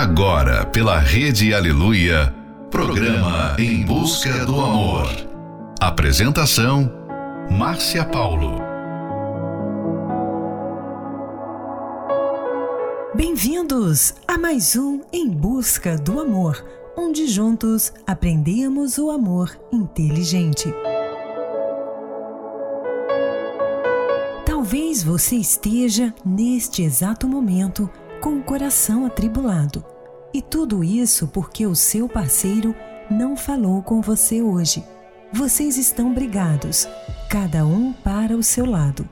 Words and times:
Agora, 0.00 0.64
pela 0.64 0.98
Rede 0.98 1.52
Aleluia, 1.52 2.34
programa 2.70 3.54
Em 3.58 3.84
Busca 3.84 4.46
do 4.46 4.58
Amor. 4.58 5.06
Apresentação: 5.78 6.90
Márcia 7.50 8.02
Paulo. 8.06 8.62
Bem-vindos 13.14 14.14
a 14.26 14.38
mais 14.38 14.74
um 14.74 15.02
Em 15.12 15.28
Busca 15.28 15.98
do 15.98 16.18
Amor, 16.18 16.64
onde 16.96 17.26
juntos 17.26 17.92
aprendemos 18.06 18.96
o 18.96 19.10
amor 19.10 19.54
inteligente. 19.70 20.72
Talvez 24.46 25.02
você 25.02 25.36
esteja, 25.36 26.14
neste 26.24 26.82
exato 26.82 27.28
momento, 27.28 27.90
com 28.20 28.38
o 28.38 28.42
coração 28.42 29.06
atribulado. 29.06 29.84
E 30.32 30.40
tudo 30.42 30.84
isso 30.84 31.26
porque 31.28 31.66
o 31.66 31.74
seu 31.74 32.08
parceiro 32.08 32.74
não 33.10 33.36
falou 33.36 33.82
com 33.82 34.00
você 34.00 34.42
hoje. 34.42 34.84
Vocês 35.32 35.76
estão 35.76 36.12
brigados, 36.12 36.86
cada 37.28 37.64
um 37.64 37.92
para 37.92 38.36
o 38.36 38.42
seu 38.42 38.66
lado. 38.66 39.08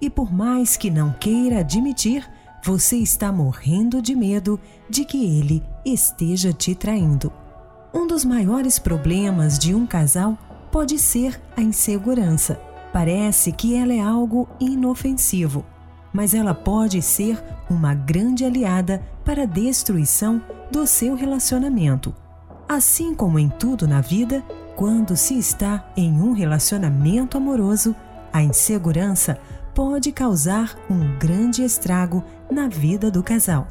E 0.00 0.08
por 0.08 0.32
mais 0.32 0.76
que 0.76 0.90
não 0.90 1.12
queira 1.12 1.60
admitir, 1.60 2.28
você 2.64 2.96
está 2.96 3.32
morrendo 3.32 4.00
de 4.00 4.14
medo 4.14 4.58
de 4.88 5.04
que 5.04 5.38
ele 5.38 5.62
esteja 5.84 6.52
te 6.52 6.74
traindo. 6.74 7.32
Um 7.92 8.06
dos 8.06 8.24
maiores 8.24 8.78
problemas 8.78 9.58
de 9.58 9.74
um 9.74 9.86
casal 9.86 10.38
pode 10.70 10.98
ser 10.98 11.40
a 11.56 11.60
insegurança. 11.60 12.60
Parece 12.92 13.52
que 13.52 13.74
ela 13.74 13.92
é 13.92 14.00
algo 14.00 14.48
inofensivo, 14.60 15.64
mas 16.12 16.34
ela 16.34 16.54
pode 16.54 17.00
ser 17.00 17.42
uma 17.70 17.94
grande 17.94 18.44
aliada 18.44 19.02
para 19.24 19.42
a 19.42 19.46
destruição 19.46 20.42
do 20.70 20.86
seu 20.86 21.14
relacionamento. 21.14 22.14
Assim 22.68 23.14
como 23.14 23.38
em 23.38 23.48
tudo 23.48 23.86
na 23.86 24.00
vida, 24.00 24.42
quando 24.76 25.16
se 25.16 25.38
está 25.38 25.84
em 25.96 26.12
um 26.20 26.32
relacionamento 26.32 27.36
amoroso, 27.36 27.94
a 28.32 28.42
insegurança 28.42 29.38
pode 29.74 30.12
causar 30.12 30.76
um 30.88 31.18
grande 31.18 31.62
estrago 31.62 32.22
na 32.50 32.68
vida 32.68 33.10
do 33.10 33.22
casal. 33.22 33.68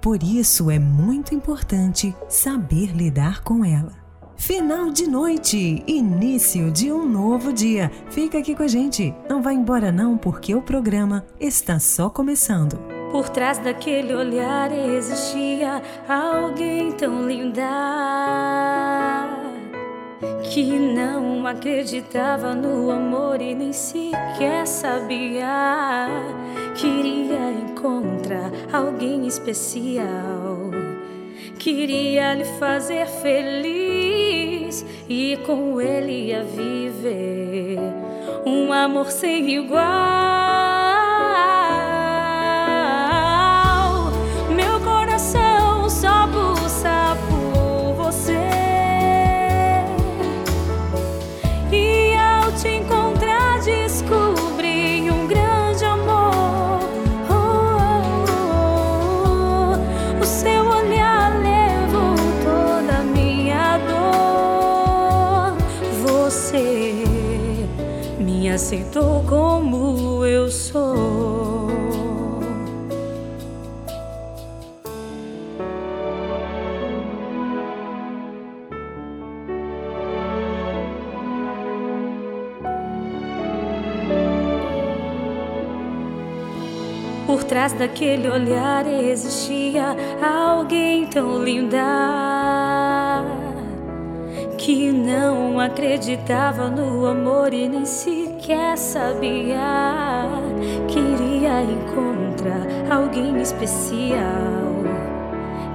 Por 0.00 0.22
isso 0.22 0.70
é 0.70 0.78
muito 0.78 1.34
importante 1.34 2.14
saber 2.28 2.94
lidar 2.94 3.42
com 3.42 3.64
ela. 3.64 4.03
Final 4.36 4.90
de 4.90 5.08
noite, 5.08 5.82
início 5.86 6.70
de 6.70 6.92
um 6.92 7.08
novo 7.08 7.52
dia. 7.52 7.90
Fica 8.10 8.38
aqui 8.38 8.54
com 8.54 8.64
a 8.64 8.68
gente. 8.68 9.14
Não 9.28 9.40
vá 9.40 9.52
embora 9.52 9.92
não, 9.92 10.18
porque 10.18 10.54
o 10.54 10.60
programa 10.60 11.24
está 11.40 11.78
só 11.78 12.10
começando. 12.10 12.76
Por 13.12 13.28
trás 13.28 13.58
daquele 13.58 14.12
olhar 14.12 14.72
existia 14.72 15.80
alguém 16.08 16.92
tão 16.92 17.28
linda 17.28 17.62
que 20.52 20.78
não 20.78 21.46
acreditava 21.46 22.54
no 22.54 22.90
amor 22.90 23.40
e 23.40 23.54
nem 23.54 23.72
sequer 23.72 24.66
sabia. 24.66 26.08
Queria 26.74 27.52
encontrar 27.52 28.50
alguém 28.72 29.28
especial 29.28 30.74
Queria 31.58 32.34
lhe 32.34 32.44
fazer 32.58 33.06
feliz 33.06 33.93
e 35.08 35.38
com 35.44 35.80
ele 35.80 36.28
ia 36.28 36.42
viver 36.42 37.78
um 38.46 38.72
amor 38.72 39.10
sem 39.10 39.50
igual. 39.50 40.63
Trás 87.64 87.72
daquele 87.72 88.28
olhar 88.28 88.86
existia 88.86 89.96
alguém 90.22 91.06
tão 91.06 91.42
linda 91.42 93.24
que 94.58 94.92
não 94.92 95.58
acreditava 95.58 96.68
no 96.68 97.06
amor 97.06 97.54
e 97.54 97.66
nem 97.66 97.86
sequer 97.86 98.76
sabia. 98.76 100.26
Queria 100.88 101.62
encontrar 101.62 102.66
alguém 102.90 103.40
especial, 103.40 104.84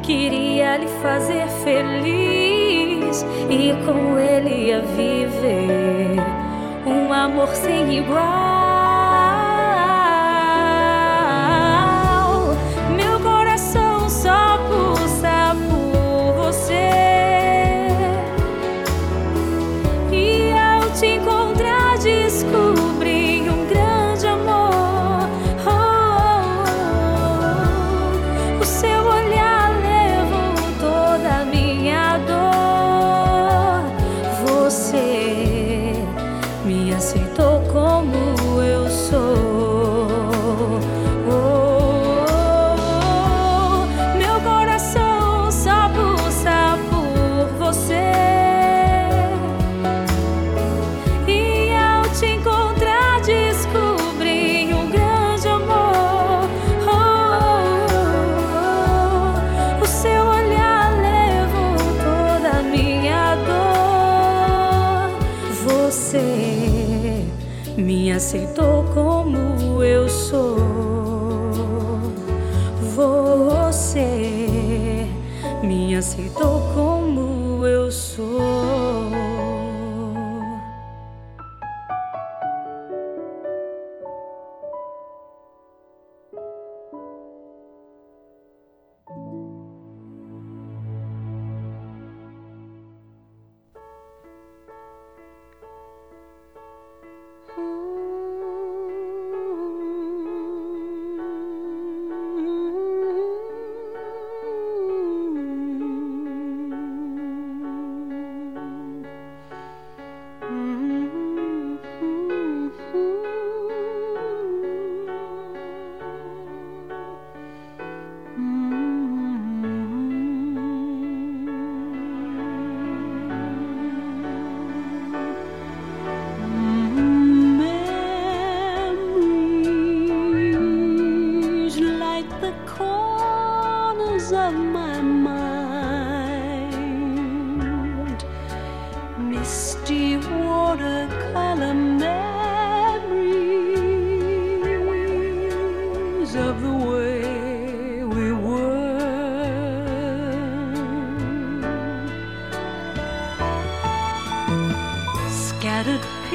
queria 0.03 0.77
lhe 0.77 0.87
fazer 1.01 1.47
feliz 1.63 3.25
e 3.49 3.73
com 3.85 4.19
ele 4.19 4.67
ia 4.67 4.81
viver 4.81 6.21
um 6.85 7.11
amor 7.11 7.47
sem 7.47 7.97
igual. 7.97 8.58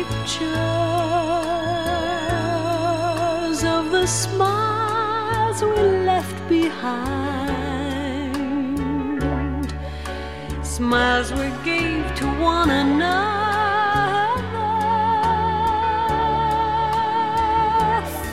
Pictures 0.09 0.55
of 3.65 3.91
the 3.91 4.07
smiles 4.07 5.63
we 5.63 5.83
left 6.11 6.49
behind, 6.49 7.55
smiles 10.63 11.33
we 11.33 11.51
gave 11.65 12.15
to 12.17 12.27
one 12.41 12.71
another 12.71 13.25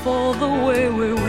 for 0.03 0.33
the 0.35 0.49
way 0.65 0.89
we 0.89 1.20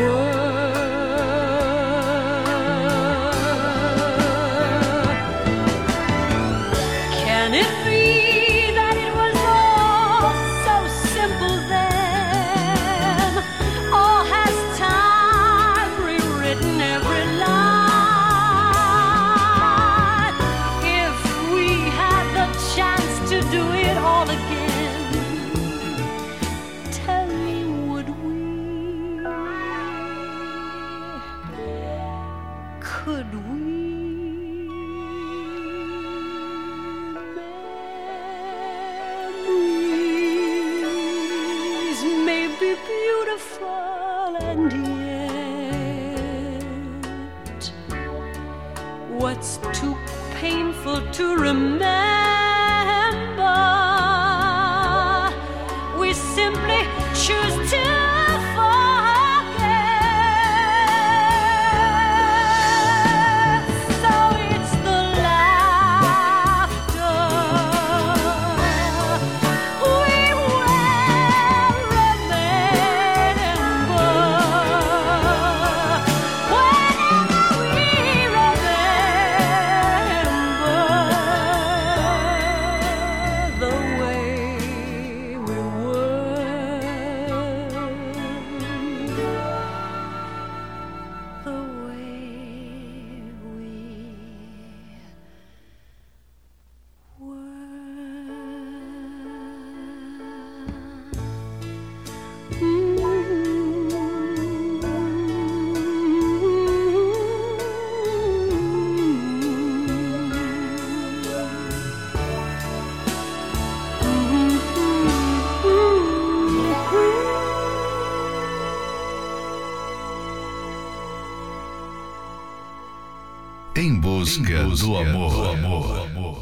busca, 124.23 124.71
do 124.81 124.97
amor. 124.97 126.39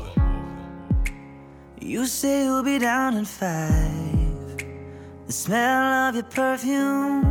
You 1.80 2.06
say 2.06 2.44
you'll 2.44 2.62
be 2.62 2.78
down 2.78 3.16
in 3.16 3.24
five. 3.24 4.56
The 5.26 5.32
smell 5.32 6.08
of 6.08 6.14
your 6.14 6.24
perfume 6.24 7.24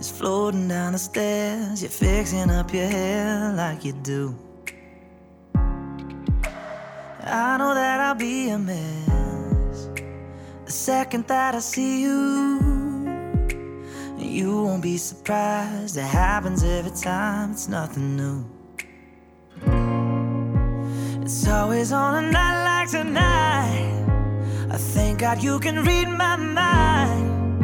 is 0.00 0.10
floating 0.10 0.66
down 0.68 0.92
the 0.94 0.98
stairs. 0.98 1.82
You're 1.82 1.90
fixing 1.90 2.50
up 2.50 2.72
your 2.74 2.88
hair 2.88 3.52
like 3.56 3.84
you 3.84 3.92
do. 3.92 4.34
I 7.22 7.58
know 7.58 7.74
that 7.74 8.00
I'll 8.00 8.14
be 8.14 8.48
a 8.50 8.58
mess 8.58 9.88
the 10.64 10.72
second 10.72 11.28
that 11.28 11.54
I 11.54 11.60
see 11.60 12.02
you. 12.02 12.60
You 14.18 14.62
won't 14.64 14.82
be 14.82 14.96
surprised, 14.96 15.96
it 15.96 16.02
happens 16.02 16.64
every 16.64 16.90
time, 16.90 17.52
it's 17.52 17.68
nothing 17.68 18.16
new. 18.16 18.55
It's 21.26 21.48
always 21.48 21.90
on 21.90 22.24
a 22.24 22.30
night 22.30 22.62
like 22.62 22.88
tonight. 22.88 24.06
I 24.70 24.76
thank 24.76 25.18
God 25.18 25.42
you 25.42 25.58
can 25.58 25.84
read 25.84 26.06
my 26.06 26.36
mind. 26.36 27.60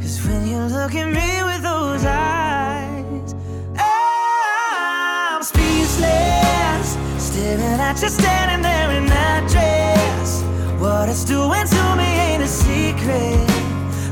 Cause 0.00 0.24
when 0.24 0.46
you 0.46 0.58
look 0.58 0.94
at 0.94 1.08
me 1.08 1.42
with 1.42 1.62
those 1.64 2.04
eyes, 2.04 3.34
I'm 3.76 5.42
speechless. 5.42 6.96
Staring 7.18 7.80
at 7.80 8.00
you 8.00 8.08
standing 8.08 8.62
there 8.62 8.92
in 8.92 9.06
that 9.06 9.50
dress. 9.50 10.44
What 10.80 11.08
it's 11.08 11.24
doing 11.24 11.66
to 11.74 11.96
me 11.96 12.08
ain't 12.26 12.44
a 12.44 12.46
secret. 12.46 13.48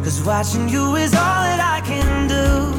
Cause 0.02 0.20
watching 0.24 0.68
you 0.68 0.96
is 0.96 1.14
all 1.14 1.42
that 1.46 1.60
I 1.62 1.80
can 1.86 2.26
do. 2.26 2.74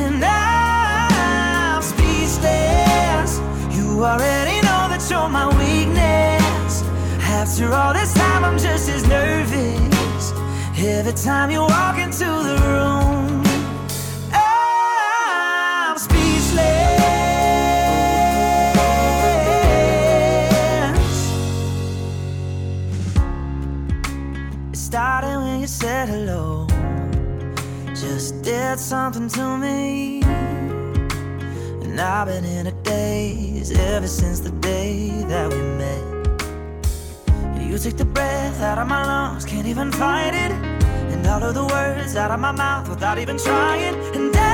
And 0.00 0.24
I'm 0.24 1.82
speechless. 1.82 3.40
You 3.76 4.04
already 4.04 4.63
that 5.08 5.30
my 5.30 5.48
weakness. 5.58 6.82
After 7.22 7.72
all 7.72 7.92
this 7.92 8.14
time, 8.14 8.44
I'm 8.44 8.58
just 8.58 8.88
as 8.88 9.06
nervous. 9.06 10.32
Every 10.76 11.12
time 11.12 11.50
you 11.50 11.60
walk 11.60 11.98
into 11.98 12.24
the 12.24 12.56
room, 12.64 13.42
I'm 14.32 15.98
speechless. 15.98 16.54
It 24.72 24.76
started 24.76 25.38
when 25.38 25.60
you 25.60 25.66
said 25.66 26.08
hello. 26.08 26.66
Just 27.94 28.42
did 28.42 28.78
something 28.78 29.28
to 29.28 29.56
me. 29.58 30.22
And 31.82 32.00
I've 32.00 32.26
been 32.26 32.44
in 32.44 32.66
a 32.66 32.72
daze 32.82 33.70
ever 33.70 34.08
since 34.08 34.40
out 38.74 38.82
of 38.82 38.88
my 38.88 39.04
lungs, 39.06 39.44
can't 39.44 39.68
even 39.68 39.92
fight 39.92 40.34
it. 40.34 40.50
And 41.12 41.24
all 41.28 41.44
of 41.44 41.54
the 41.54 41.64
words 41.64 42.16
out 42.16 42.32
of 42.32 42.40
my 42.40 42.50
mouth 42.50 42.88
without 42.88 43.18
even 43.20 43.38
trying. 43.38 43.94
And 44.16 44.34
I'm 44.34 44.50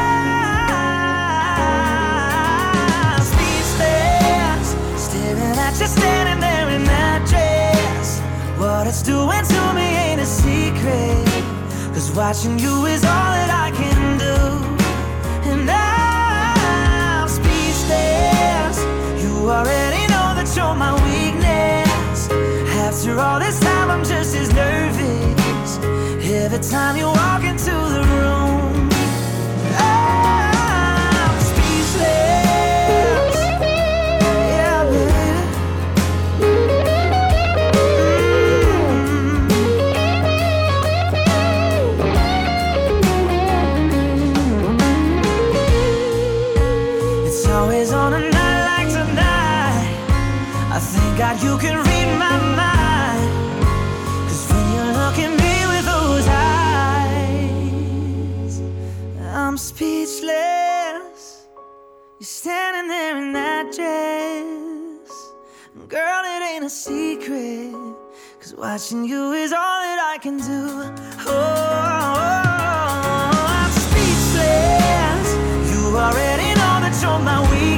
speechless, 3.33 4.77
staring 5.03 5.59
at 5.67 5.81
you 5.81 5.87
standing 5.87 6.39
there 6.39 6.69
in 6.69 6.85
that 6.85 7.27
dress. 7.31 8.21
What 8.61 8.87
it's 8.87 9.03
doing 9.03 9.43
to 9.53 9.73
me 9.73 9.89
ain't 10.05 10.21
a 10.21 10.27
secret. 10.27 11.25
Cause 11.95 12.11
watching 12.15 12.59
you 12.59 12.85
is 12.85 13.03
all 13.03 13.33
that 13.39 13.51
I 13.67 13.71
can 13.71 14.19
do. 14.19 14.37
And 15.51 15.71
I'm 15.71 17.27
speechless. 17.27 18.85
You 19.23 19.49
already 19.49 19.90
After 23.01 23.19
all 23.19 23.41
this 23.41 23.59
time, 23.61 23.91
I'm 23.91 24.05
just 24.05 24.37
as 24.37 24.53
nervous. 24.53 25.79
Every 26.23 26.59
time 26.59 26.99
you 26.99 27.07
walk 27.07 27.45
into 27.45 27.71
the 27.71 28.05
room, 28.05 28.80
Watching 68.91 69.05
you 69.05 69.31
is 69.35 69.53
all 69.53 69.81
that 69.83 70.01
I 70.01 70.19
can 70.19 70.37
do. 70.39 70.83
Oh, 71.29 72.17
I'm 73.47 73.71
speechless. 73.71 75.29
You 75.71 75.97
already 75.97 76.55
know 76.59 76.81
that 76.83 76.99
you're 77.01 77.21
my 77.21 77.41
weakness. 77.43 77.70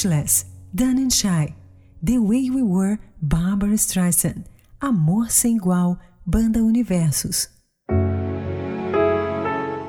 Speechless, 0.00 0.46
and 0.78 1.10
Shy, 1.10 1.54
The 2.02 2.18
Way 2.18 2.48
We 2.48 2.62
Were, 2.62 2.98
Barbara 3.20 3.76
Streisand, 3.76 4.44
Amor 4.80 5.30
Sem 5.30 5.56
Igual, 5.56 5.98
Banda 6.24 6.64
Universos. 6.64 7.50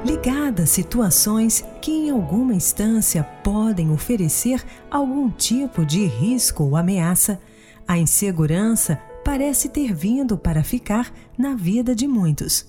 Ligada 0.03 0.63
a 0.63 0.65
situações 0.65 1.63
que 1.82 1.91
em 1.91 2.10
alguma 2.10 2.53
instância 2.53 3.24
podem 3.41 3.89
oferecer 3.89 4.62
algum 4.89 5.30
tipo 5.30 5.86
de 5.86 6.06
risco 6.06 6.65
ou 6.65 6.75
ameaça, 6.75 7.39
a 7.88 7.98
insegurança 7.98 9.00
parece 9.24 9.70
ter 9.70 9.94
vindo 9.94 10.38
para 10.38 10.62
ficar 10.62 11.13
na 11.38 11.56
vida 11.56 11.96
de 11.96 12.06
muitos. 12.06 12.65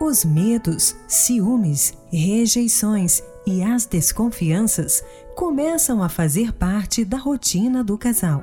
Os 0.00 0.24
medos, 0.24 0.96
ciúmes, 1.06 1.92
rejeições 2.10 3.22
e 3.46 3.62
as 3.62 3.84
desconfianças 3.84 5.04
começam 5.36 6.02
a 6.02 6.08
fazer 6.08 6.50
parte 6.50 7.04
da 7.04 7.18
rotina 7.18 7.84
do 7.84 7.98
casal. 7.98 8.42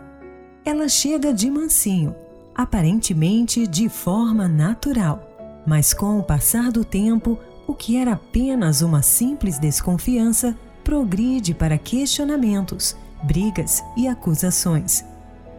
Ela 0.64 0.88
chega 0.88 1.34
de 1.34 1.50
mansinho, 1.50 2.16
aparentemente 2.54 3.66
de 3.66 3.90
forma 3.90 4.48
natural, 4.48 5.28
mas 5.66 5.92
com 5.92 6.20
o 6.20 6.24
passar 6.24 6.72
do 6.72 6.86
tempo, 6.86 7.40
o 7.66 7.74
que 7.74 7.98
era 7.98 8.12
apenas 8.12 8.84
uma 8.84 9.02
simples 9.02 9.58
desconfiança 9.58 10.56
progride 10.84 11.56
para 11.56 11.80
questionamentos, 11.80 12.96
brigas 13.24 13.84
e 13.98 14.08
acusações. 14.08 15.04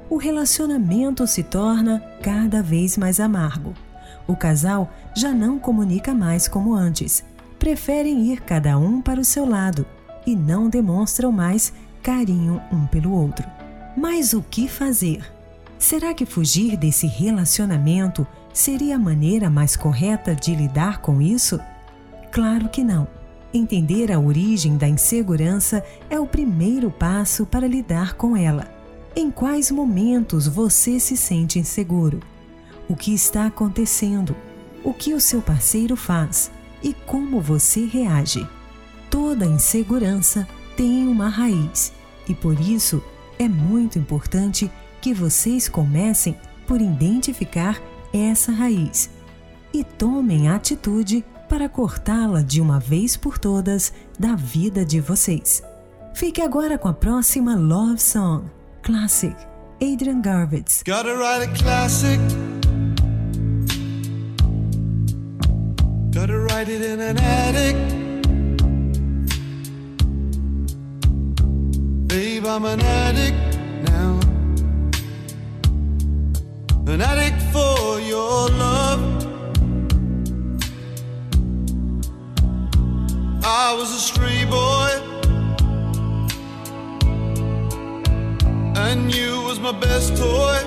O 0.08 0.16
relacionamento 0.16 1.26
se 1.26 1.42
torna 1.42 1.98
cada 2.22 2.62
vez 2.62 2.96
mais 2.96 3.18
amargo. 3.18 3.74
O 4.28 4.36
casal 4.36 4.88
já 5.16 5.32
não 5.32 5.58
comunica 5.58 6.14
mais 6.14 6.46
como 6.46 6.74
antes, 6.74 7.24
preferem 7.58 8.32
ir 8.32 8.40
cada 8.42 8.78
um 8.78 9.02
para 9.02 9.20
o 9.20 9.24
seu 9.24 9.44
lado 9.44 9.84
e 10.26 10.34
não 10.34 10.68
demonstram 10.68 11.30
mais 11.30 11.72
carinho 12.02 12.60
um 12.72 12.86
pelo 12.86 13.12
outro. 13.12 13.46
Mas 13.96 14.32
o 14.32 14.42
que 14.42 14.68
fazer? 14.68 15.24
Será 15.78 16.14
que 16.14 16.26
fugir 16.26 16.76
desse 16.76 17.06
relacionamento 17.06 18.26
seria 18.52 18.96
a 18.96 18.98
maneira 18.98 19.50
mais 19.50 19.76
correta 19.76 20.34
de 20.34 20.54
lidar 20.54 21.00
com 21.00 21.20
isso? 21.20 21.60
Claro 22.32 22.68
que 22.68 22.82
não. 22.82 23.06
Entender 23.52 24.10
a 24.10 24.18
origem 24.18 24.76
da 24.76 24.88
insegurança 24.88 25.84
é 26.10 26.18
o 26.18 26.26
primeiro 26.26 26.90
passo 26.90 27.46
para 27.46 27.68
lidar 27.68 28.14
com 28.14 28.36
ela. 28.36 28.68
Em 29.14 29.30
quais 29.30 29.70
momentos 29.70 30.48
você 30.48 30.98
se 30.98 31.16
sente 31.16 31.58
inseguro? 31.58 32.18
O 32.88 32.96
que 32.96 33.14
está 33.14 33.46
acontecendo? 33.46 34.34
O 34.82 34.92
que 34.92 35.14
o 35.14 35.20
seu 35.20 35.40
parceiro 35.40 35.96
faz? 35.96 36.50
E 36.82 36.92
como 36.92 37.40
você 37.40 37.86
reage? 37.86 38.44
Toda 39.14 39.46
insegurança 39.46 40.44
tem 40.76 41.06
uma 41.06 41.28
raiz 41.28 41.92
e 42.28 42.34
por 42.34 42.58
isso 42.58 43.00
é 43.38 43.46
muito 43.48 43.96
importante 43.96 44.68
que 45.00 45.14
vocês 45.14 45.68
comecem 45.68 46.36
por 46.66 46.80
identificar 46.80 47.80
essa 48.12 48.50
raiz 48.50 49.08
e 49.72 49.84
tomem 49.84 50.48
atitude 50.48 51.24
para 51.48 51.68
cortá-la 51.68 52.42
de 52.42 52.60
uma 52.60 52.80
vez 52.80 53.16
por 53.16 53.38
todas 53.38 53.92
da 54.18 54.34
vida 54.34 54.84
de 54.84 55.00
vocês. 55.00 55.62
Fique 56.12 56.42
agora 56.42 56.76
com 56.76 56.88
a 56.88 56.92
próxima 56.92 57.54
Love 57.54 58.02
Song, 58.02 58.50
Classic, 58.82 59.36
Adrian 59.80 60.22
Garvitz. 60.22 60.82
Gotta 60.84 61.14
write 61.14 61.48
a 61.48 61.62
classic. 61.62 62.20
Gotta 66.12 66.36
write 66.36 66.68
it 66.68 66.84
in 66.84 67.00
an 67.00 67.16
attic. 67.16 68.03
Babe, 72.44 72.52
I'm 72.52 72.64
an 72.66 72.80
addict 72.82 73.58
now. 73.84 74.20
An 76.86 77.00
addict 77.00 77.40
for 77.54 78.00
your 78.00 78.50
love. 78.50 79.00
I 83.42 83.74
was 83.78 83.90
a 83.92 83.98
stray 83.98 84.44
boy. 84.44 84.90
And 88.76 89.14
you 89.14 89.40
was 89.42 89.58
my 89.58 89.72
best 89.72 90.14
toy. 90.16 90.58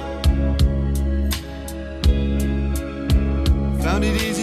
Found 3.84 4.04
it 4.04 4.22
easy 4.24 4.37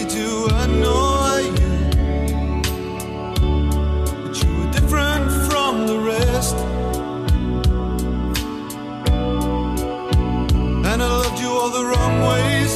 all 11.65 11.71
the 11.71 11.83
wrong 11.83 12.15
ways. 12.29 12.73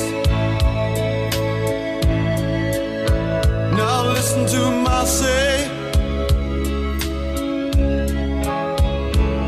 Now 3.78 4.02
listen 4.16 4.48
to 4.48 4.72
my 4.72 5.06
say. 5.06 5.66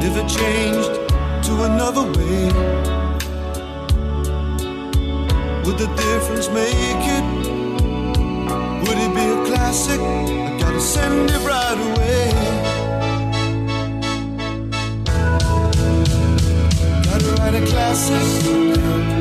If 0.07 0.13
it 0.21 0.27
changed 0.39 0.93
to 1.47 1.53
another 1.69 2.05
way. 2.15 2.41
Would 5.63 5.77
the 5.83 5.89
difference 6.05 6.47
make 6.49 7.03
it? 7.17 7.25
Would 8.83 8.99
it 9.05 9.11
be 9.19 9.25
a 9.37 9.39
classic? 9.47 9.99
I 9.99 10.59
gotta 10.59 10.81
send 10.81 11.31
it 11.31 11.41
right 11.51 11.79
away. 11.87 12.25
Gotta 17.07 17.29
write 17.41 17.55
a 17.55 17.65
classic. 17.65 19.20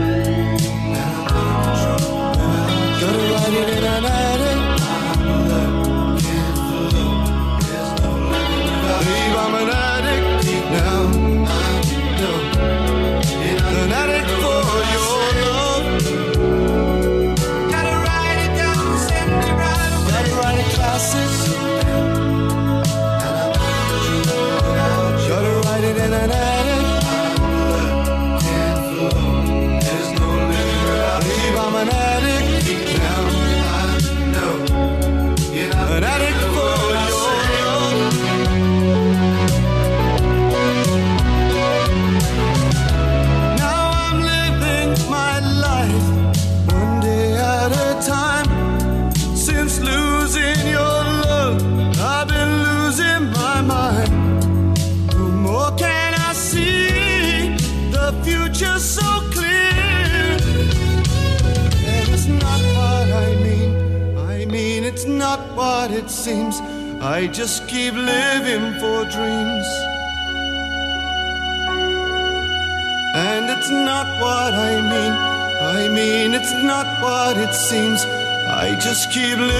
keep 79.10 79.38
living. 79.38 79.59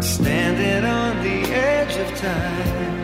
standing 0.00 0.84
on 0.84 1.22
the 1.22 1.42
edge 1.52 1.96
of 1.96 2.08
time. 2.18 2.98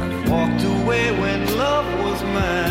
I 0.00 0.30
walked 0.30 0.64
away 0.64 1.12
when 1.20 1.56
love 1.56 1.86
was 2.04 2.22
mine. 2.22 2.67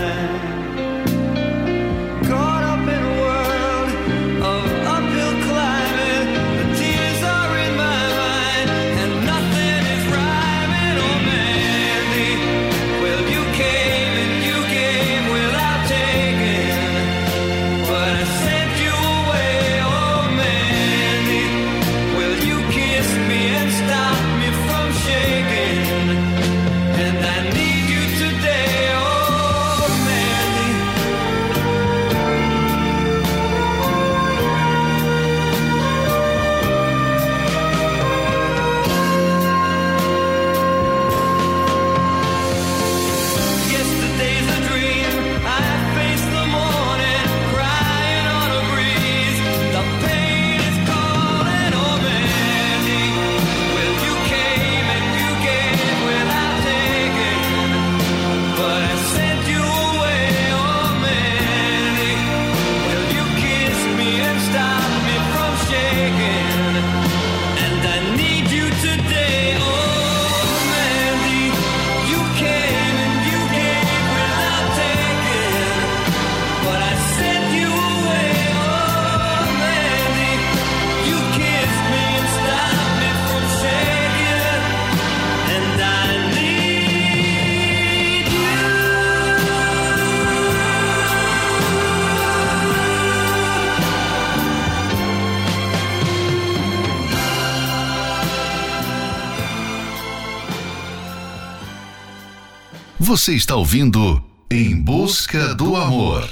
Você 102.99 103.33
está 103.33 103.55
ouvindo 103.55 104.23
Em 104.49 104.75
Busca 104.75 105.53
do 105.53 105.75
Amor. 105.75 106.27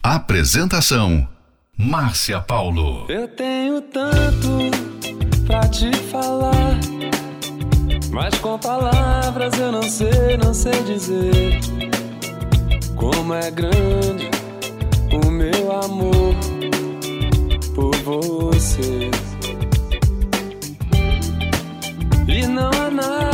Apresentação: 0.00 1.26
Márcia 1.76 2.40
Paulo. 2.40 3.06
Eu 3.08 3.26
tenho 3.26 3.80
tanto 3.82 4.70
pra 5.44 5.66
te 5.66 5.92
falar, 6.12 6.78
mas 8.12 8.38
com 8.38 8.56
palavras 8.60 9.58
eu 9.58 9.72
não 9.72 9.82
sei, 9.82 10.36
não 10.42 10.54
sei 10.54 10.84
dizer 10.84 11.58
como 12.94 13.34
é 13.34 13.50
grande 13.50 14.30
o 15.12 15.30
meu 15.32 15.72
amor 15.82 16.34
por 17.74 17.94
você. 17.96 19.10
E 22.28 22.46
não 22.46 22.70
há 22.70 22.90
nada 22.90 23.33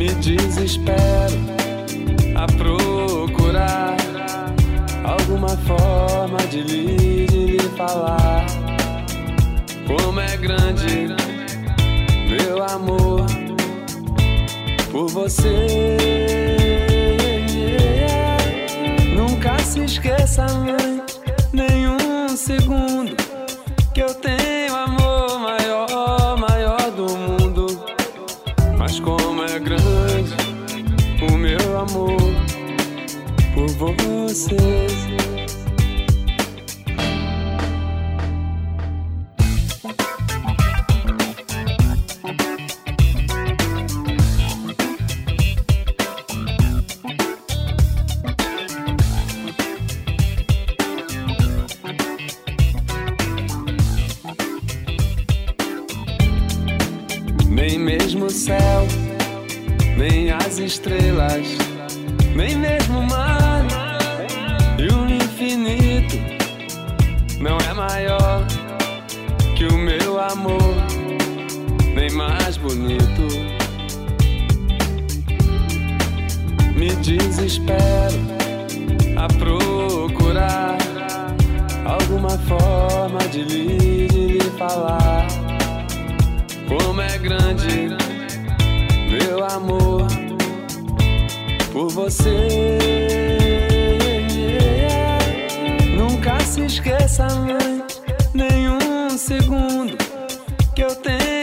Me 0.00 0.08
desespero 0.14 1.36
a 2.34 2.46
procurar 2.46 3.98
alguma 5.04 5.48
forma 5.48 6.38
de 6.50 6.62
lhe, 6.62 7.26
de 7.26 7.46
lhe 7.58 7.68
falar 7.76 8.46
como 9.86 10.18
é 10.20 10.38
grande 10.38 11.14
meu 12.30 12.64
amor 12.64 13.26
por 14.90 15.06
você. 15.10 15.98
Nunca 19.14 19.58
se 19.58 19.80
esqueça, 19.80 20.46
mãe, 20.46 21.02
nenhum 21.52 22.34
segundo 22.38 23.19
você. 33.80 34.56
Nem 57.48 57.78
mesmo 57.78 58.26
o 58.26 58.30
céu, 58.30 58.58
nem 59.96 60.30
as 60.30 60.58
estrelas, 60.58 61.46
nem 62.34 62.56
mesmo 62.56 62.79
bonito. 72.62 73.22
Me 76.76 76.90
desespero 76.96 78.20
a 79.16 79.28
procurar 79.28 80.78
alguma 81.84 82.30
forma 82.38 83.18
de 83.30 83.44
lhe, 83.44 84.08
de 84.08 84.26
lhe 84.26 84.50
falar 84.58 85.26
como 86.68 87.00
é 87.00 87.18
grande 87.18 87.96
meu 89.10 89.44
amor 89.44 90.06
por 91.72 91.88
você. 91.90 92.78
Nunca 95.96 96.38
se 96.40 96.62
esqueça, 96.62 97.26
mãe, 97.26 97.82
nenhum 98.34 99.10
segundo 99.18 99.96
que 100.74 100.82
eu 100.82 100.94
tenho 100.96 101.39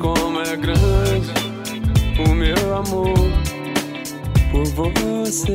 Como 0.00 0.40
é 0.40 0.56
grande 0.56 1.32
o 2.18 2.34
meu 2.34 2.76
amor 2.76 3.14
por 4.50 4.64
você. 4.66 5.54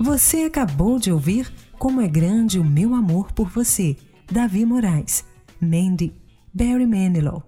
Você 0.00 0.44
acabou 0.44 0.98
de 0.98 1.12
ouvir 1.12 1.57
Como 1.78 2.00
é 2.00 2.08
Grande 2.08 2.58
o 2.58 2.64
Meu 2.64 2.92
Amor 2.92 3.32
por 3.32 3.48
Você, 3.50 3.96
Davi 4.30 4.66
Moraes, 4.66 5.24
Mandy, 5.60 6.12
Barry 6.52 6.84
Manilow. 6.84 7.44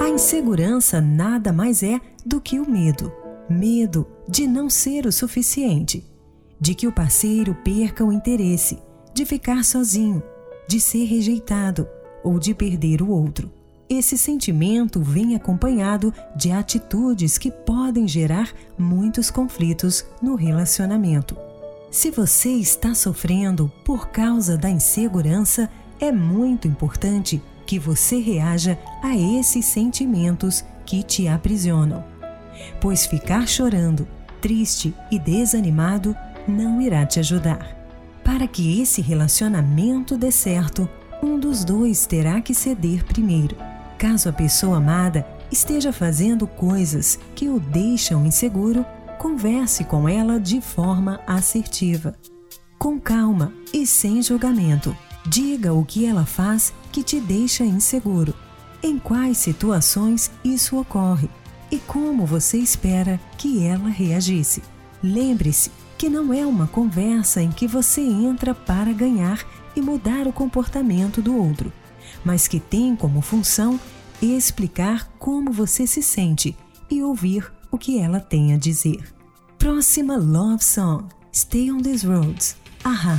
A 0.00 0.08
insegurança 0.08 1.00
nada 1.00 1.52
mais 1.52 1.82
é 1.82 2.00
do 2.24 2.40
que 2.40 2.60
o 2.60 2.70
medo. 2.70 3.12
Medo 3.50 4.06
de 4.28 4.46
não 4.46 4.70
ser 4.70 5.04
o 5.04 5.10
suficiente, 5.10 6.08
de 6.60 6.76
que 6.76 6.86
o 6.86 6.92
parceiro 6.92 7.56
perca 7.64 8.04
o 8.04 8.12
interesse, 8.12 8.78
de 9.12 9.26
ficar 9.26 9.64
sozinho, 9.64 10.22
de 10.68 10.78
ser 10.78 11.06
rejeitado 11.06 11.88
ou 12.22 12.38
de 12.38 12.54
perder 12.54 13.02
o 13.02 13.10
outro. 13.10 13.61
Esse 13.94 14.16
sentimento 14.16 15.02
vem 15.02 15.36
acompanhado 15.36 16.14
de 16.34 16.50
atitudes 16.50 17.36
que 17.36 17.50
podem 17.50 18.08
gerar 18.08 18.50
muitos 18.78 19.30
conflitos 19.30 20.02
no 20.22 20.34
relacionamento. 20.34 21.36
Se 21.90 22.10
você 22.10 22.48
está 22.52 22.94
sofrendo 22.94 23.70
por 23.84 24.08
causa 24.08 24.56
da 24.56 24.70
insegurança, 24.70 25.68
é 26.00 26.10
muito 26.10 26.66
importante 26.66 27.42
que 27.66 27.78
você 27.78 28.18
reaja 28.18 28.78
a 29.02 29.14
esses 29.14 29.66
sentimentos 29.66 30.64
que 30.86 31.02
te 31.02 31.28
aprisionam. 31.28 32.02
Pois 32.80 33.04
ficar 33.04 33.46
chorando, 33.46 34.08
triste 34.40 34.94
e 35.10 35.18
desanimado 35.18 36.16
não 36.48 36.80
irá 36.80 37.04
te 37.04 37.20
ajudar. 37.20 37.76
Para 38.24 38.48
que 38.48 38.80
esse 38.80 39.02
relacionamento 39.02 40.16
dê 40.16 40.32
certo, 40.32 40.88
um 41.22 41.38
dos 41.38 41.62
dois 41.62 42.06
terá 42.06 42.40
que 42.40 42.54
ceder 42.54 43.04
primeiro. 43.04 43.71
Caso 44.02 44.28
a 44.28 44.32
pessoa 44.32 44.78
amada 44.78 45.24
esteja 45.48 45.92
fazendo 45.92 46.44
coisas 46.44 47.20
que 47.36 47.48
o 47.48 47.60
deixam 47.60 48.26
inseguro, 48.26 48.84
converse 49.16 49.84
com 49.84 50.08
ela 50.08 50.40
de 50.40 50.60
forma 50.60 51.20
assertiva. 51.24 52.12
Com 52.80 52.98
calma 52.98 53.52
e 53.72 53.86
sem 53.86 54.20
julgamento, 54.20 54.96
diga 55.24 55.72
o 55.72 55.84
que 55.84 56.04
ela 56.04 56.26
faz 56.26 56.74
que 56.90 57.04
te 57.04 57.20
deixa 57.20 57.62
inseguro, 57.62 58.34
em 58.82 58.98
quais 58.98 59.38
situações 59.38 60.32
isso 60.44 60.80
ocorre 60.80 61.30
e 61.70 61.78
como 61.78 62.26
você 62.26 62.58
espera 62.58 63.20
que 63.38 63.64
ela 63.64 63.88
reagisse. 63.88 64.64
Lembre-se 65.00 65.70
que 65.96 66.08
não 66.08 66.34
é 66.34 66.44
uma 66.44 66.66
conversa 66.66 67.40
em 67.40 67.52
que 67.52 67.68
você 67.68 68.00
entra 68.00 68.52
para 68.52 68.92
ganhar 68.92 69.46
e 69.76 69.80
mudar 69.80 70.26
o 70.26 70.32
comportamento 70.32 71.22
do 71.22 71.36
outro, 71.36 71.72
mas 72.24 72.48
que 72.48 72.60
tem 72.60 72.94
como 72.96 73.20
função 73.20 73.78
explicar 74.20 75.08
como 75.18 75.52
você 75.52 75.86
se 75.86 76.02
sente 76.02 76.56
e 76.90 77.02
ouvir 77.02 77.52
o 77.70 77.78
que 77.78 77.98
ela 77.98 78.20
tem 78.20 78.52
a 78.54 78.56
dizer. 78.56 79.02
Próxima 79.58 80.16
Love 80.16 80.62
Song: 80.62 81.04
Stay 81.34 81.70
on 81.70 81.80
These 81.80 82.06
Roads. 82.06 82.56
Ahá. 82.84 83.18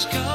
just 0.00 0.10
come. 0.12 0.29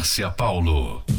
Márcia 0.00 0.30
Paulo. 0.30 1.09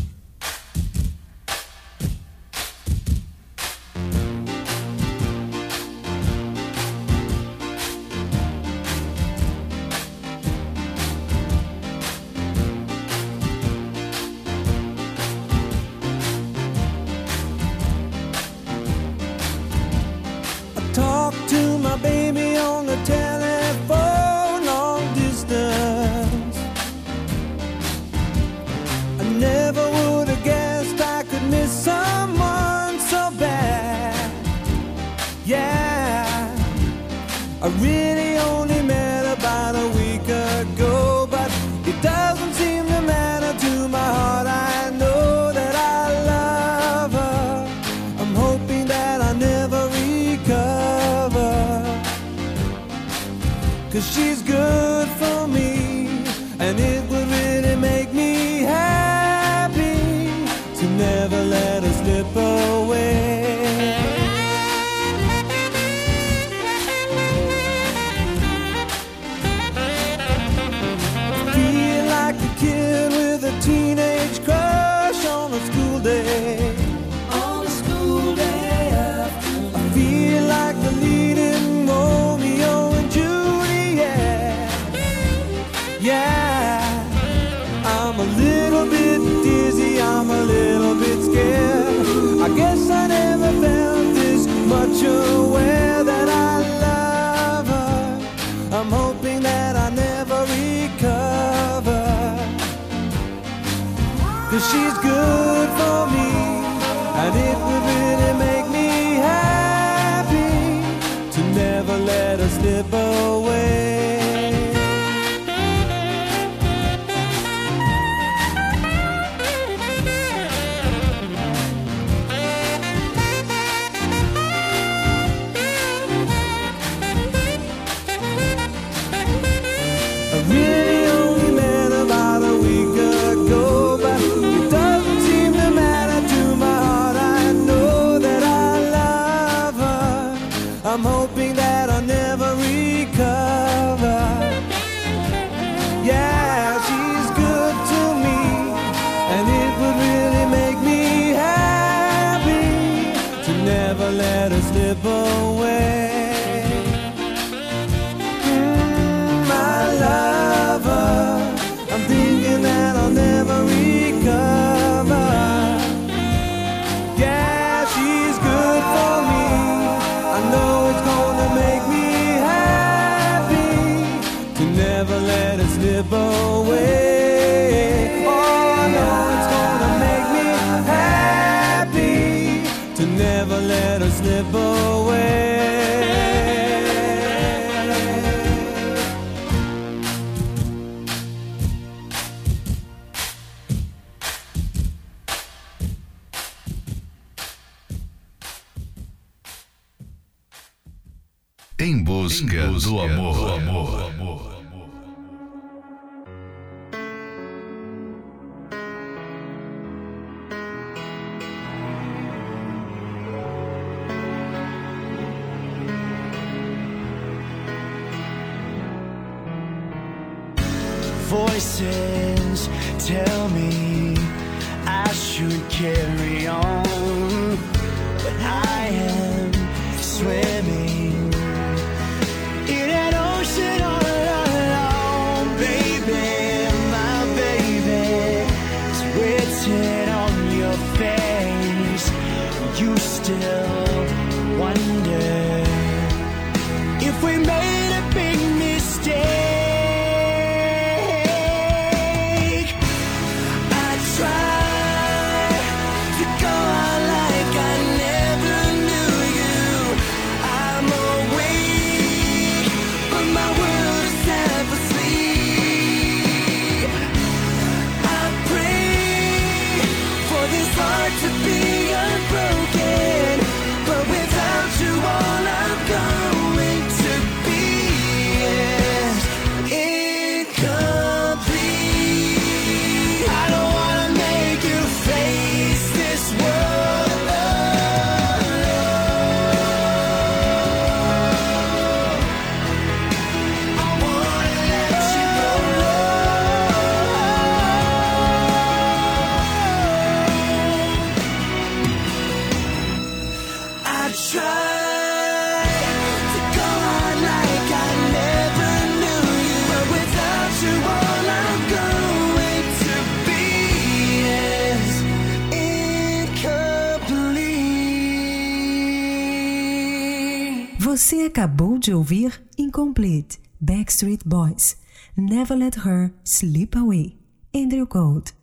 Acabou 321.31 321.79
de 321.79 321.93
ouvir 321.93 322.43
Incomplete, 322.57 323.39
Backstreet 323.57 324.19
Boys. 324.25 324.75
Never 325.15 325.57
Let 325.57 325.77
Her 325.77 326.11
Slip 326.25 326.77
Away, 326.77 327.17
Andrew 327.55 327.87
Gold. 327.87 328.33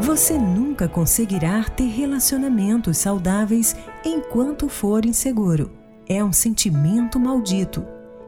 Você 0.00 0.38
nunca 0.38 0.88
conseguirá 0.88 1.64
ter 1.64 1.84
relacionamentos 1.84 2.96
saudáveis 2.96 3.76
enquanto 4.02 4.70
for 4.70 5.04
inseguro. 5.04 5.70
É 6.08 6.24
um 6.24 6.32
sentimento 6.32 7.20
maldito 7.20 7.84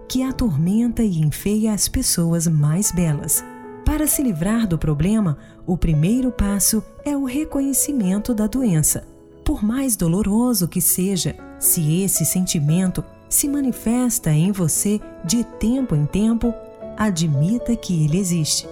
que 0.06 0.22
atormenta 0.22 1.02
e 1.02 1.20
enfeia 1.20 1.72
as 1.72 1.88
pessoas 1.88 2.46
mais 2.46 2.92
belas. 2.92 3.42
Para 3.86 4.06
se 4.06 4.22
livrar 4.22 4.66
do 4.66 4.76
problema, 4.76 5.38
o 5.66 5.78
primeiro 5.78 6.30
passo 6.30 6.84
é 7.02 7.16
o 7.16 7.24
reconhecimento 7.24 8.34
da 8.34 8.46
doença. 8.46 9.08
Por 9.50 9.64
mais 9.64 9.96
doloroso 9.96 10.68
que 10.68 10.80
seja, 10.80 11.34
se 11.58 12.04
esse 12.04 12.24
sentimento 12.24 13.04
se 13.28 13.48
manifesta 13.48 14.30
em 14.30 14.52
você 14.52 15.00
de 15.24 15.42
tempo 15.42 15.96
em 15.96 16.06
tempo, 16.06 16.54
admita 16.96 17.74
que 17.74 18.04
ele 18.04 18.16
existe. 18.16 18.68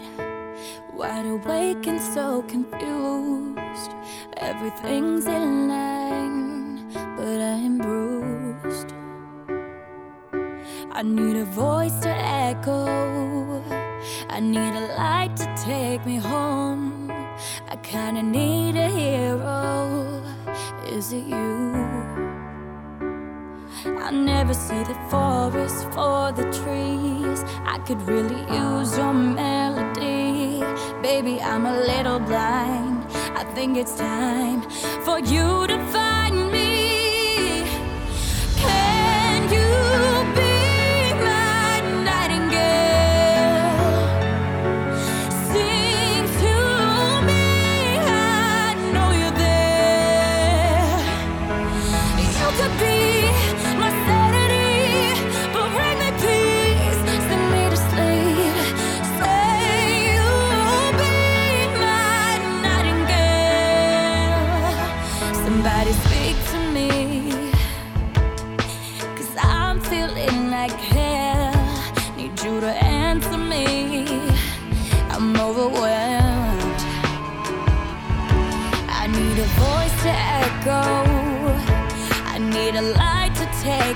Wide 0.94 1.26
awake 1.26 1.88
and 1.88 2.00
so 2.00 2.44
confused. 2.48 3.90
Everything's 4.36 5.26
in 5.26 5.68
line, 5.68 6.86
but 7.16 7.40
I'm 7.40 7.78
bruised. 7.78 9.01
I 10.94 11.00
need 11.00 11.36
a 11.36 11.46
voice 11.46 11.98
to 12.00 12.10
echo. 12.10 12.84
I 14.28 14.40
need 14.40 14.74
a 14.74 14.94
light 14.98 15.34
to 15.38 15.46
take 15.56 16.04
me 16.04 16.16
home. 16.16 17.10
I 17.70 17.76
kinda 17.76 18.22
need 18.22 18.76
a 18.76 18.88
hero. 18.88 20.22
Is 20.86 21.14
it 21.14 21.24
you? 21.24 21.72
I 24.06 24.10
never 24.10 24.52
see 24.52 24.82
the 24.84 24.98
forest 25.08 25.90
for 25.94 26.30
the 26.38 26.44
trees. 26.60 27.42
I 27.64 27.78
could 27.86 28.02
really 28.02 28.42
use 28.54 28.98
your 28.98 29.14
melody. 29.14 30.62
Baby, 31.00 31.40
I'm 31.40 31.64
a 31.64 31.76
little 31.90 32.20
blind. 32.20 33.06
I 33.34 33.44
think 33.54 33.78
it's 33.78 33.96
time 33.96 34.60
for 35.06 35.18
you 35.20 35.66
to 35.68 35.78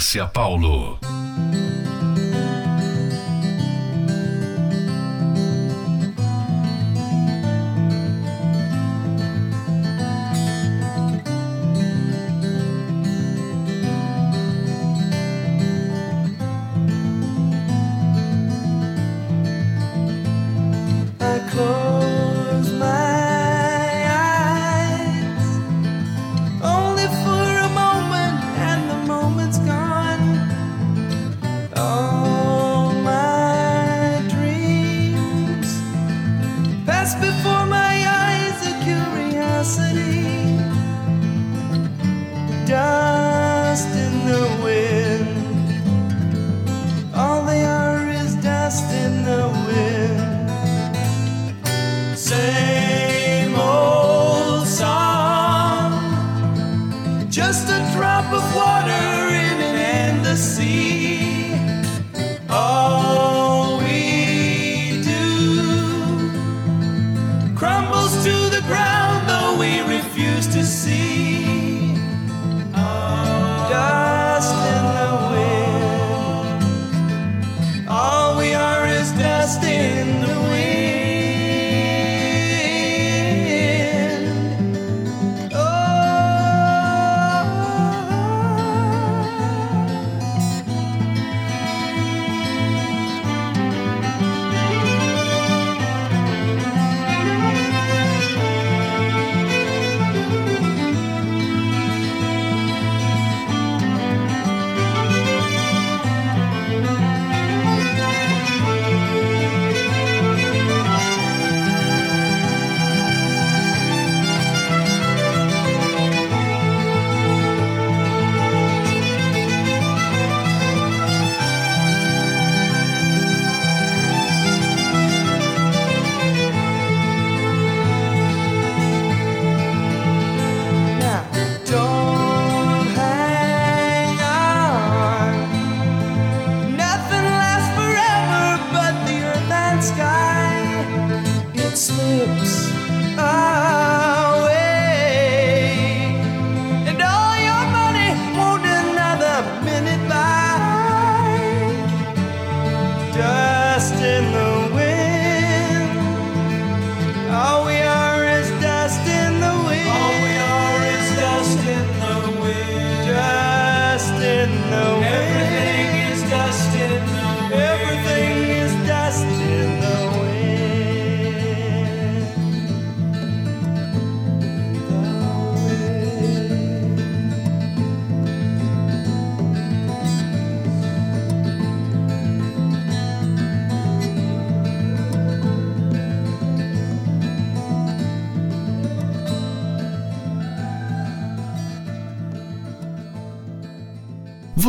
Márcia 0.00 0.26
Paulo. 0.32 1.09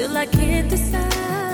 Still, 0.00 0.16
I 0.16 0.24
can't 0.24 0.70
decide 0.70 1.49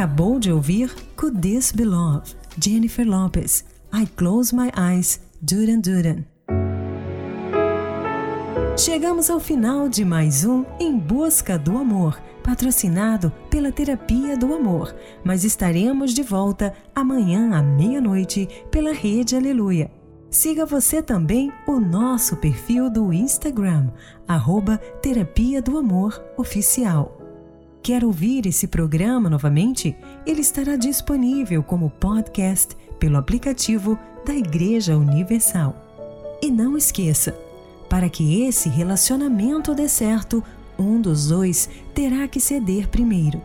acabou 0.00 0.38
de 0.38 0.50
ouvir 0.50 0.90
Could 1.14 1.42
This 1.42 1.72
Be 1.72 1.84
Love? 1.84 2.34
Jennifer 2.58 3.04
Lopez. 3.04 3.66
I 3.92 4.06
Close 4.16 4.56
My 4.56 4.70
Eyes, 4.74 5.20
Duran 5.42 5.80
Duran. 5.80 6.24
Chegamos 8.78 9.28
ao 9.28 9.38
final 9.38 9.90
de 9.90 10.02
mais 10.02 10.42
um 10.42 10.64
Em 10.80 10.98
Busca 10.98 11.58
do 11.58 11.76
Amor, 11.76 12.18
patrocinado 12.42 13.30
pela 13.50 13.70
Terapia 13.70 14.38
do 14.38 14.54
Amor. 14.54 14.96
Mas 15.22 15.44
estaremos 15.44 16.14
de 16.14 16.22
volta 16.22 16.72
amanhã 16.94 17.54
à 17.54 17.62
meia-noite 17.62 18.48
pela 18.70 18.94
Rede 18.94 19.36
Aleluia. 19.36 19.90
Siga 20.30 20.64
você 20.64 21.02
também 21.02 21.52
o 21.66 21.78
nosso 21.78 22.38
perfil 22.38 22.88
do 22.88 23.12
Instagram, 23.12 23.90
arroba 24.26 24.78
Terapia 25.02 25.60
do 25.60 25.76
Amor 25.76 26.24
Oficial. 26.38 27.19
Quer 27.82 28.04
ouvir 28.04 28.46
esse 28.46 28.66
programa 28.66 29.30
novamente? 29.30 29.96
Ele 30.26 30.42
estará 30.42 30.76
disponível 30.76 31.62
como 31.62 31.88
podcast 31.88 32.76
pelo 32.98 33.16
aplicativo 33.16 33.98
da 34.26 34.34
Igreja 34.34 34.96
Universal. 34.98 35.74
E 36.42 36.50
não 36.50 36.76
esqueça, 36.76 37.34
para 37.88 38.10
que 38.10 38.42
esse 38.42 38.68
relacionamento 38.68 39.74
dê 39.74 39.88
certo, 39.88 40.44
um 40.78 41.00
dos 41.00 41.28
dois 41.28 41.70
terá 41.94 42.28
que 42.28 42.38
ceder 42.38 42.88
primeiro. 42.88 43.40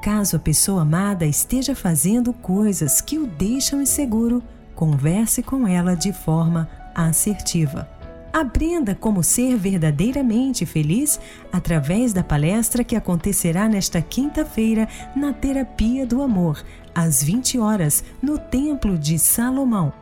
Caso 0.00 0.36
a 0.36 0.38
pessoa 0.38 0.82
amada 0.82 1.26
esteja 1.26 1.74
fazendo 1.74 2.32
coisas 2.32 3.00
que 3.00 3.18
o 3.18 3.26
deixam 3.26 3.82
inseguro, 3.82 4.42
converse 4.76 5.42
com 5.42 5.66
ela 5.66 5.96
de 5.96 6.12
forma 6.12 6.68
assertiva. 6.94 7.88
Aprenda 8.32 8.94
como 8.94 9.22
ser 9.22 9.56
verdadeiramente 9.56 10.64
feliz 10.64 11.20
através 11.52 12.14
da 12.14 12.24
palestra 12.24 12.82
que 12.82 12.96
acontecerá 12.96 13.68
nesta 13.68 14.00
quinta-feira 14.00 14.88
na 15.14 15.34
Terapia 15.34 16.06
do 16.06 16.22
Amor, 16.22 16.64
às 16.94 17.22
20 17.22 17.58
horas, 17.58 18.02
no 18.22 18.38
Templo 18.38 18.96
de 18.96 19.18
Salomão, 19.18 19.92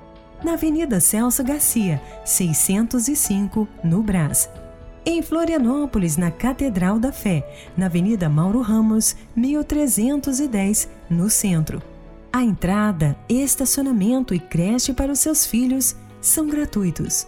na 0.45 0.53
Avenida 0.53 1.01
Celso 1.01 1.43
Garcia, 1.43 2.01
605, 2.25 3.67
no 3.83 4.01
Brás. 4.01 4.49
Em 5.05 5.23
Florianópolis, 5.23 6.17
na 6.17 6.31
Catedral 6.31 7.01
da 7.01 7.11
Fé, 7.11 7.45
na 7.77 7.87
Avenida 7.87 8.29
Mauro 8.29 8.61
Ramos, 8.61 9.17
1310, 9.35 10.89
no 11.09 11.29
centro. 11.29 11.83
A 12.33 12.45
entrada, 12.45 13.17
estacionamento 13.29 14.33
e 14.33 14.39
creche 14.39 14.93
para 14.93 15.11
os 15.11 15.19
seus 15.19 15.45
filhos 15.45 15.97
são 16.21 16.47
gratuitos. 16.47 17.27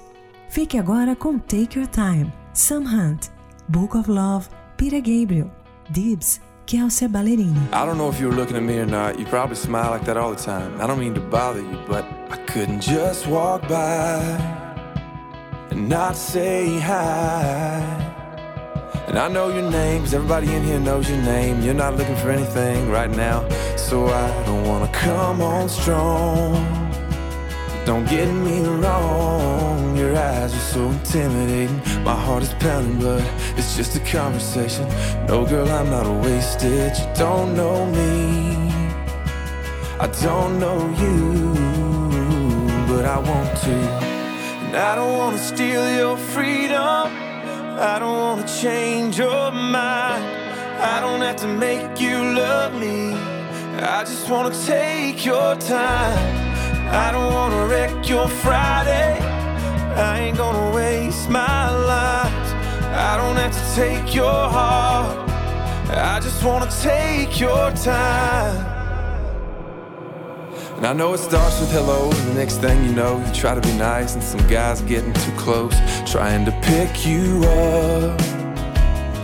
Fique 0.53 0.77
agora 0.77 1.17
com 1.17 1.39
Take 1.39 1.79
Your 1.79 1.89
Time, 1.89 2.31
Sam 2.53 2.85
Hunt, 2.85 3.31
Book 3.71 3.97
of 3.97 4.07
Love, 4.07 4.51
Peter 4.77 5.01
Gabriel, 5.01 5.51
Dibs, 5.89 6.43
Kelsey 6.67 7.09
Ballerini. 7.09 7.57
I 7.73 7.87
don't 7.87 7.97
know 7.97 8.11
if 8.11 8.21
you 8.21 8.29
were 8.29 8.35
looking 8.35 8.57
at 8.59 8.63
me 8.63 8.79
or 8.79 8.85
not. 8.85 9.19
You 9.19 9.25
probably 9.25 9.57
smile 9.57 9.89
like 9.89 10.05
that 10.05 10.19
all 10.19 10.29
the 10.29 10.37
time. 10.37 10.79
I 10.79 10.87
don't 10.87 10.99
mean 11.01 11.15
to 11.15 11.23
bother 11.23 11.63
you, 11.63 11.79
but 11.89 12.05
I 12.31 12.37
couldn't 12.47 12.83
just 12.83 13.27
walk 13.27 13.67
by 13.67 14.21
and 15.71 15.89
not 15.89 16.17
say 16.19 16.79
hi. 16.81 17.81
And 19.09 19.19
I 19.19 19.29
know 19.29 19.49
your 19.49 19.71
name, 19.71 20.03
cause 20.03 20.13
everybody 20.13 20.53
in 20.53 20.63
here 20.65 20.79
knows 20.79 21.09
your 21.09 21.23
name. 21.23 21.63
You're 21.63 21.73
not 21.73 21.97
looking 21.97 22.17
for 22.17 22.31
anything 22.31 22.91
right 22.91 23.11
now, 23.11 23.49
so 23.79 24.07
I 24.07 24.45
don't 24.45 24.69
wanna 24.69 24.93
come 24.93 25.41
on 25.41 25.71
strong. 25.71 26.53
Don't 27.87 28.07
get 28.07 28.31
me 28.31 28.61
wrong, 28.61 29.72
your 30.13 30.21
eyes 30.21 30.55
are 30.55 30.67
so 30.75 30.91
intimidating. 30.91 31.77
My 32.05 32.15
heart 32.15 32.43
is 32.43 32.53
pounding, 32.55 32.99
but 33.01 33.23
it's 33.57 33.77
just 33.77 33.97
a 33.97 34.01
conversation. 34.01 34.87
No, 35.27 35.47
girl, 35.47 35.69
I'm 35.71 35.89
not 35.89 36.07
a 36.07 36.13
wasted. 36.13 36.93
You 36.99 37.07
don't 37.15 37.57
know 37.57 37.87
me, 37.87 38.69
I 39.99 40.09
don't 40.21 40.59
know 40.59 40.81
you, 41.03 41.55
but 42.89 43.05
I 43.07 43.19
want 43.31 43.57
to. 43.65 43.77
And 44.65 44.77
I 44.77 44.95
don't 44.95 45.17
wanna 45.17 45.39
steal 45.39 45.85
your 46.01 46.17
freedom, 46.17 47.05
I 47.93 47.97
don't 47.99 48.19
wanna 48.25 48.47
change 48.63 49.19
your 49.19 49.51
mind. 49.51 50.25
I 50.93 51.01
don't 51.01 51.23
have 51.23 51.37
to 51.37 51.49
make 51.49 52.01
you 52.01 52.19
love 52.43 52.75
me, 52.75 53.15
I 53.97 54.05
just 54.05 54.29
wanna 54.29 54.55
take 54.67 55.25
your 55.25 55.55
time. 55.57 56.19
I 57.05 57.11
don't 57.13 57.33
wanna 57.33 57.67
wreck 57.67 58.07
your 58.07 58.29
Friday. 58.29 59.42
I 59.97 60.21
ain't 60.21 60.37
gonna 60.37 60.75
waste 60.75 61.29
my 61.29 61.71
life. 61.71 62.55
I 62.95 63.17
don't 63.17 63.37
have 63.37 63.53
to 63.53 63.75
take 63.75 64.15
your 64.15 64.25
heart. 64.27 65.29
I 65.91 66.21
just 66.21 66.43
wanna 66.45 66.71
take 66.81 67.39
your 67.39 67.71
time. 67.73 68.73
And 70.77 70.87
I 70.87 70.93
know 70.93 71.15
it 71.15 71.19
starts 71.19 71.61
with 71.61 71.71
hello, 71.71 72.11
and 72.11 72.31
the 72.31 72.35
next 72.35 72.57
thing 72.57 72.85
you 72.85 72.93
know, 72.93 73.23
you 73.25 73.33
try 73.33 73.55
to 73.55 73.61
be 73.61 73.73
nice, 73.75 74.15
and 74.15 74.23
some 74.23 74.45
guy's 74.49 74.81
getting 74.83 75.13
too 75.13 75.33
close, 75.37 75.75
trying 76.11 76.45
to 76.45 76.53
pick 76.63 77.07
you 77.07 77.41
up, 77.45 78.19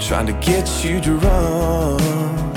trying 0.01 0.27
to 0.27 0.35
get 0.35 0.85
you 0.85 1.01
run. 1.19 2.48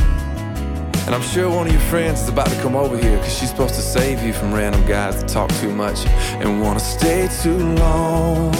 And 1.12 1.22
I'm 1.22 1.30
sure 1.30 1.50
one 1.50 1.68
of 1.68 1.74
your 1.74 1.82
friends 1.82 2.22
is 2.22 2.30
about 2.30 2.48
to 2.48 2.56
come 2.62 2.74
over 2.74 2.98
here 2.98 3.18
Cause 3.18 3.38
she's 3.38 3.50
supposed 3.50 3.76
to 3.76 3.82
save 3.82 4.24
you 4.24 4.32
from 4.32 4.54
random 4.54 4.86
guys 4.86 5.20
that 5.20 5.28
talk 5.28 5.50
too 5.56 5.76
much 5.76 6.06
And 6.40 6.62
wanna 6.62 6.80
stay 6.80 7.28
too 7.42 7.58
long. 7.58 8.56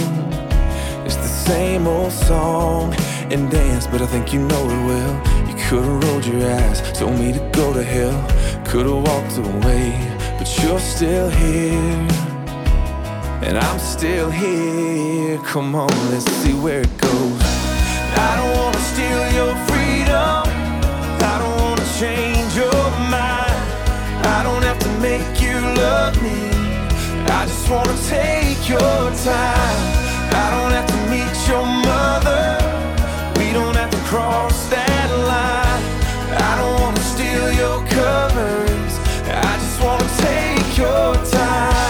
It's 1.06 1.16
the 1.16 1.32
same 1.48 1.86
old 1.86 2.12
song 2.12 2.92
and 3.32 3.50
dance 3.50 3.86
But 3.86 4.02
I 4.02 4.06
think 4.06 4.34
you 4.34 4.40
know 4.40 4.64
it 4.68 4.86
well. 4.86 5.48
You 5.48 5.54
could've 5.64 6.04
rolled 6.04 6.26
your 6.26 6.44
eyes 6.52 6.82
Told 6.92 7.18
me 7.18 7.32
to 7.32 7.40
go 7.54 7.72
to 7.72 7.82
hell. 7.82 8.20
Could've 8.66 9.02
walked 9.02 9.38
away 9.38 9.96
But 10.38 10.62
you're 10.62 10.78
still 10.78 11.30
here. 11.30 12.06
And 13.46 13.56
I'm 13.56 13.78
still 13.78 14.30
here. 14.30 15.38
Come 15.38 15.74
on, 15.74 15.88
let's 16.10 16.30
see 16.42 16.52
where 16.52 16.82
it 16.82 16.98
goes. 16.98 17.40
I 18.28 18.36
don't 18.36 18.54
wanna 18.58 18.78
steal 18.92 19.22
your 19.38 19.56
freedom. 19.68 20.42
I 21.24 21.38
don't 21.38 21.56
wanna 21.62 21.86
change 21.98 22.31
I 24.42 24.44
don't 24.44 24.64
have 24.64 24.78
to 24.80 24.88
make 24.98 25.40
you 25.40 25.54
love 25.54 26.20
me. 26.20 26.50
I 27.30 27.46
just 27.46 27.70
wanna 27.70 27.96
take 28.08 28.68
your 28.68 28.80
time. 29.22 29.82
I 30.34 30.46
don't 30.50 30.72
have 30.72 30.88
to 30.88 31.00
meet 31.12 31.36
your 31.46 31.64
mother. 31.64 32.58
We 33.38 33.52
don't 33.52 33.76
have 33.76 33.92
to 33.92 34.02
cross 34.10 34.66
that 34.66 35.10
line. 35.30 35.84
I 36.48 36.56
don't 36.58 36.80
wanna 36.80 37.04
steal 37.14 37.52
your 37.52 37.86
covers. 37.86 38.92
I 39.30 39.52
just 39.62 39.80
wanna 39.80 40.08
take 40.18 40.76
your 40.76 41.14
time. 41.30 41.81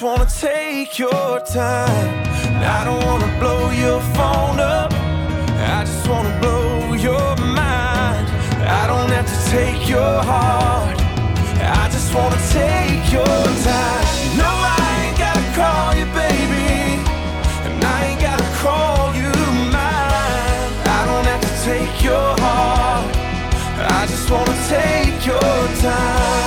Just 0.00 0.02
wanna 0.02 0.26
take 0.40 0.98
your 0.98 1.40
time. 1.40 2.24
I 2.62 2.84
don't 2.84 3.04
wanna 3.04 3.30
blow 3.38 3.70
your 3.70 4.00
phone 4.16 4.58
up. 4.58 4.92
I 4.92 5.84
just 5.84 6.08
wanna 6.08 6.38
blow 6.40 6.94
your 6.94 7.36
mind. 7.36 8.26
I 8.80 8.86
don't 8.86 9.10
have 9.10 9.26
to 9.26 9.50
take 9.50 9.88
your 9.88 10.22
heart. 10.22 10.98
I 11.60 11.88
just 11.92 12.14
wanna 12.14 12.40
take 12.50 13.12
your 13.12 13.42
time. 13.68 14.04
No, 14.40 14.50
I 14.78 14.84
ain't 15.04 15.18
gotta 15.18 15.46
call 15.60 15.94
you, 16.00 16.06
baby. 16.22 17.02
And 17.66 17.84
I 17.84 17.98
ain't 18.08 18.20
gotta 18.20 18.48
call 18.64 19.14
you 19.14 19.32
mine. 19.76 20.72
I 20.98 21.00
don't 21.08 21.26
have 21.32 21.42
to 21.48 21.54
take 21.68 22.02
your 22.02 22.30
heart. 22.44 23.16
I 23.98 24.06
just 24.06 24.30
wanna 24.30 24.56
take 24.68 25.26
your 25.26 25.58
time. 25.82 26.39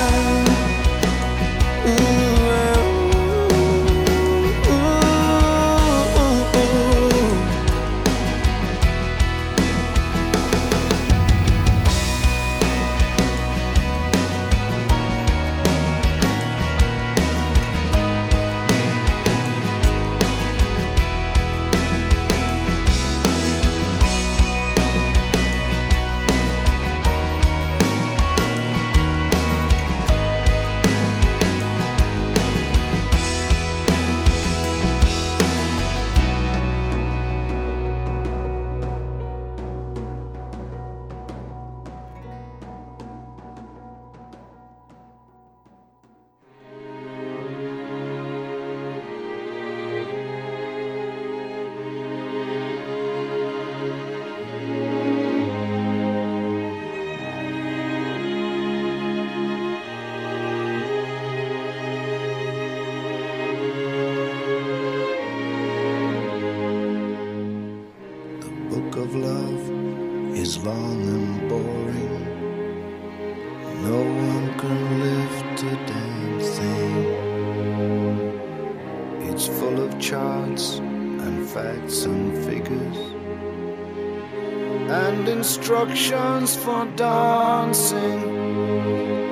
for 86.64 86.86
dancing, 86.96 88.22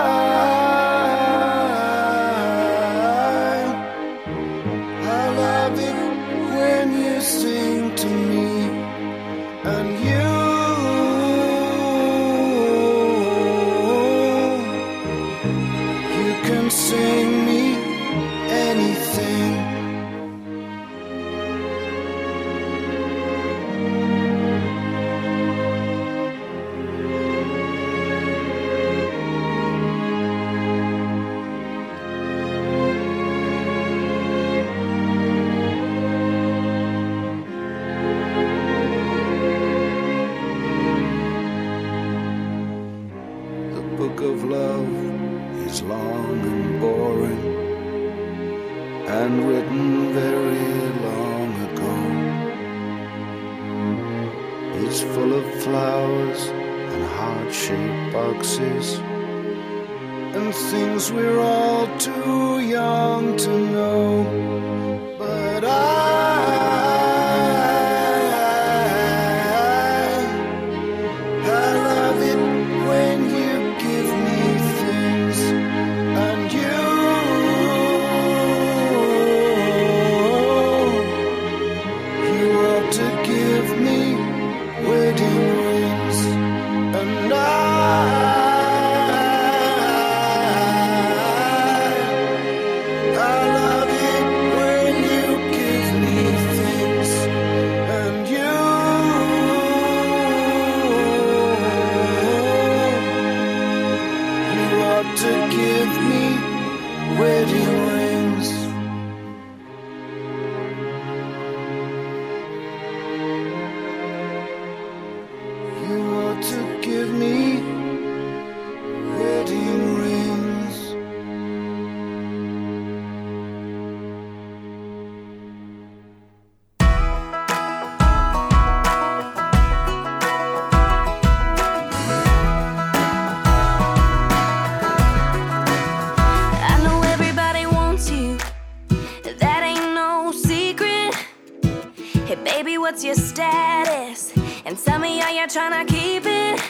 trying 145.53 145.85
to 145.85 145.93
keep 145.93 146.23
it. 146.25 146.61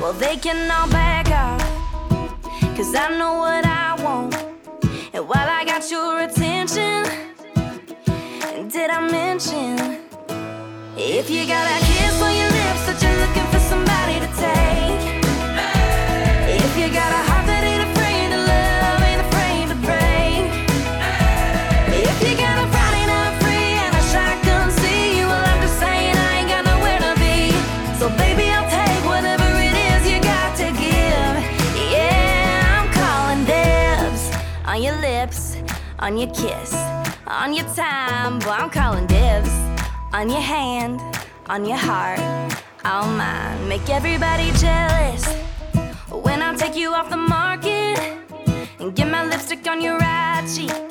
Well, 0.00 0.12
they 0.12 0.36
can 0.36 0.70
all 0.70 0.88
back 0.90 1.30
off. 1.30 1.62
Cause 2.76 2.94
I 2.94 3.16
know 3.18 3.38
what 3.38 3.64
I 3.64 3.94
want. 4.02 4.34
And 5.14 5.26
while 5.26 5.48
I 5.48 5.64
got 5.64 5.90
your 5.90 6.20
attention, 6.20 7.04
did 8.68 8.90
I 8.90 9.00
mention 9.10 9.98
if 10.96 11.30
you 11.30 11.46
got 11.46 11.64
a 11.66 11.78
kiss 11.86 12.20
your 12.20 12.34
you 12.34 12.59
on 36.00 36.16
your 36.16 36.30
kiss, 36.30 36.74
on 37.26 37.52
your 37.52 37.66
time, 37.74 38.38
boy, 38.38 38.50
I'm 38.50 38.70
calling 38.70 39.06
dibs, 39.06 39.50
on 40.12 40.30
your 40.30 40.40
hand, 40.40 41.00
on 41.48 41.66
your 41.66 41.76
heart, 41.76 42.18
all 42.84 43.06
mine. 43.06 43.68
Make 43.68 43.88
everybody 43.90 44.50
jealous 44.52 45.26
when 46.10 46.42
I 46.42 46.54
take 46.56 46.74
you 46.74 46.94
off 46.94 47.10
the 47.10 47.18
market 47.18 47.98
and 48.78 48.96
get 48.96 49.08
my 49.10 49.26
lipstick 49.26 49.66
on 49.68 49.80
your 49.82 49.98
right 49.98 50.46
cheek. 50.54 50.89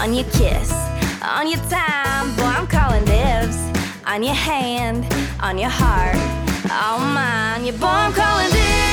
on 0.00 0.14
your 0.14 0.24
kiss, 0.30 0.72
on 1.22 1.46
your 1.46 1.60
time. 1.68 2.34
Boy, 2.34 2.44
I'm 2.44 2.66
calling 2.66 3.04
dibs 3.04 3.58
on 4.06 4.22
your 4.22 4.34
hand, 4.34 5.04
on 5.42 5.58
your 5.58 5.68
heart, 5.68 6.16
all 6.72 7.00
mine. 7.00 7.66
Your 7.66 7.76
boy, 7.76 7.86
I'm 7.86 8.12
calling 8.14 8.50
dibs. 8.50 8.89